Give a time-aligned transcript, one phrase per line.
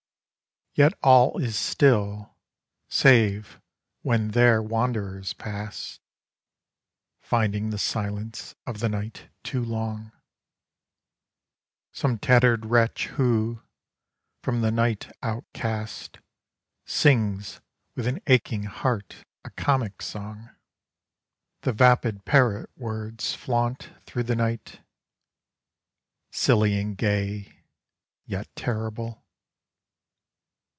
[0.73, 2.37] Yet all is still,
[2.87, 3.59] save
[4.03, 5.99] when there wanders past
[7.19, 10.13] —Finding the silence of the night too long—
[11.91, 13.61] Some tattered wretch who,
[14.41, 16.19] from the night outcast,
[16.85, 17.59] Sings
[17.93, 20.51] with an aching heart a comic song.
[21.63, 24.79] The vapid parrot words flaunt through the night—
[26.31, 27.59] Silly and gay—
[28.25, 29.17] yet terrible.